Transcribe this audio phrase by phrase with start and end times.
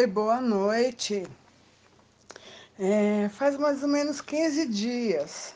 [0.00, 1.26] Oi, boa noite.
[2.78, 5.54] É, faz mais ou menos 15 dias.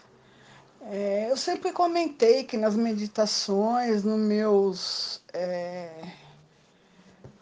[0.83, 5.89] É, eu sempre comentei que nas meditações, no meus, é,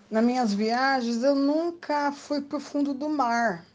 [0.09, 3.67] nas minhas viagens, eu nunca fui para o fundo do mar.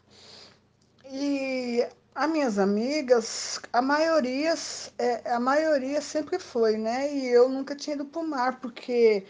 [1.04, 4.54] E as minhas amigas, a maioria,
[4.98, 7.12] é, a maioria sempre foi, né?
[7.12, 9.26] E eu nunca tinha ido para o mar, porque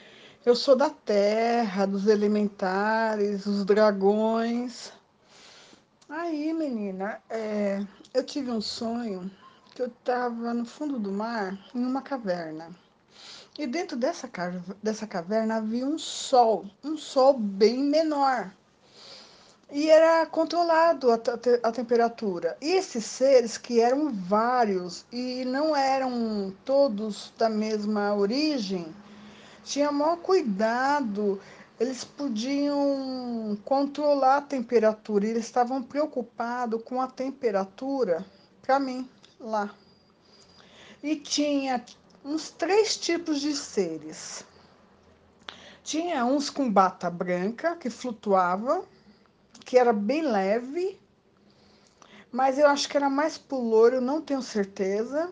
[0.48, 4.90] eu sou da terra, dos elementares, os dragões.
[6.08, 7.84] Aí, menina, é,
[8.14, 9.30] eu tive um sonho
[9.74, 12.70] que eu estava no fundo do mar, em uma caverna.
[13.58, 14.30] E dentro dessa,
[14.82, 18.50] dessa caverna havia um sol, um sol bem menor.
[19.70, 22.56] E era controlado a, a, a temperatura.
[22.58, 28.94] E esses seres, que eram vários e não eram todos da mesma origem,
[29.68, 31.40] tinha maior cuidado
[31.78, 38.26] eles podiam controlar a temperatura, eles estavam preocupados com a temperatura
[38.60, 39.08] para mim
[39.38, 39.72] lá.
[41.00, 41.84] E tinha
[42.24, 44.44] uns três tipos de seres.
[45.84, 48.84] Tinha uns com bata branca que flutuava,
[49.64, 51.00] que era bem leve,
[52.32, 55.30] mas eu acho que era mais pro louro, eu não tenho certeza.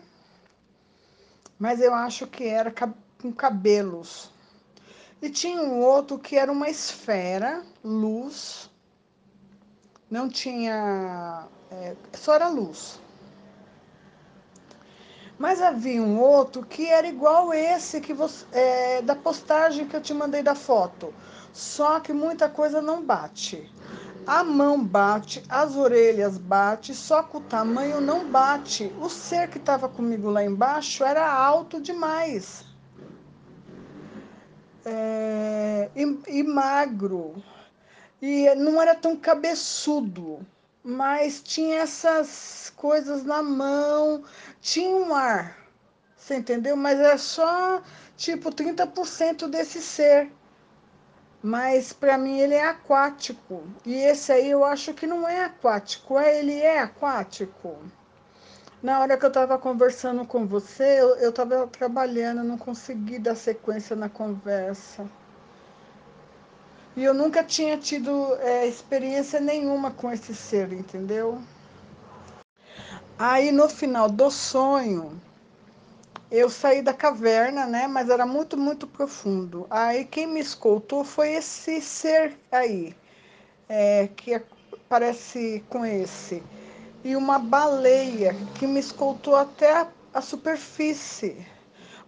[1.58, 2.70] Mas eu acho que era
[3.26, 4.30] com cabelos
[5.20, 8.70] e tinha um outro que era uma esfera, luz,
[10.10, 11.48] não tinha.
[11.70, 13.00] É, só era luz.
[15.38, 20.00] Mas havia um outro que era igual esse que você, é, da postagem que eu
[20.00, 21.12] te mandei da foto.
[21.52, 23.70] Só que muita coisa não bate.
[24.26, 28.92] A mão bate, as orelhas bate, só que o tamanho não bate.
[29.00, 32.75] O ser que estava comigo lá embaixo era alto demais
[34.86, 37.42] é, e, e magro.
[38.22, 40.46] E não era tão cabeçudo,
[40.82, 44.24] mas tinha essas coisas na mão,
[44.60, 45.58] tinha um ar,
[46.16, 46.76] você entendeu?
[46.76, 47.82] Mas é só
[48.16, 50.32] tipo 30% desse ser.
[51.42, 53.64] Mas para mim ele é aquático.
[53.84, 57.76] E esse aí eu acho que não é aquático, é, ele é aquático.
[58.82, 63.96] Na hora que eu estava conversando com você, eu estava trabalhando, não consegui dar sequência
[63.96, 65.06] na conversa.
[66.94, 71.40] E eu nunca tinha tido é, experiência nenhuma com esse ser, entendeu?
[73.18, 75.18] Aí no final do sonho,
[76.30, 77.86] eu saí da caverna, né?
[77.86, 79.66] Mas era muito, muito profundo.
[79.70, 82.94] Aí quem me escoltou foi esse ser aí,
[83.68, 84.40] é, que
[84.88, 86.42] parece com esse
[87.06, 91.46] e uma baleia que me escoltou até a, a superfície.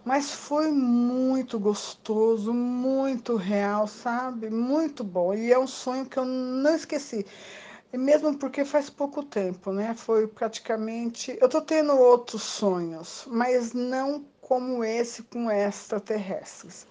[0.03, 4.49] Mas foi muito gostoso, muito real, sabe?
[4.49, 5.33] Muito bom.
[5.33, 7.25] E é um sonho que eu não esqueci.
[7.93, 9.95] E mesmo porque faz pouco tempo, né?
[9.95, 11.37] Foi praticamente.
[11.39, 16.85] Eu tô tendo outros sonhos, mas não como esse com extraterrestres.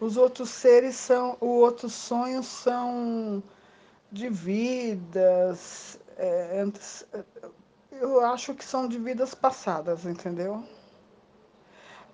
[0.00, 1.36] Os outros seres são.
[1.40, 3.40] Os outros sonhos são
[4.10, 6.64] de vidas, é,
[8.00, 10.62] eu acho que são de vidas passadas, entendeu?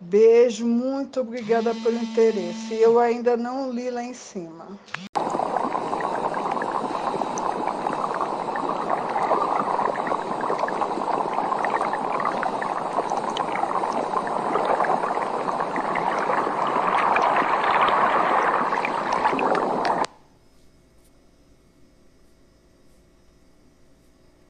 [0.00, 2.74] Beijo, muito obrigada pelo interesse.
[2.74, 4.78] Eu ainda não li lá em cima.